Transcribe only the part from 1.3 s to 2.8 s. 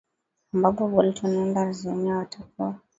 wanderers wenyewe watakuwa